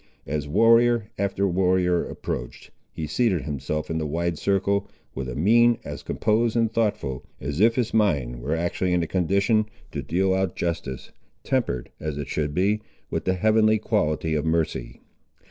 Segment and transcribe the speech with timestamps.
[0.25, 5.77] As warrior after warrior approached, he seated himself in the wide circle, with a mien
[5.85, 10.33] as composed and thoughtful, as if his mind were actually in a condition to deal
[10.33, 11.11] out justice,
[11.43, 15.01] tempered, as it should be, with the heavenly quality of mercy.